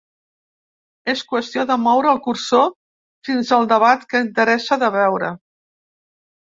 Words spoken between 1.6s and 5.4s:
de moure el cursor fins al debat que interessa de veure.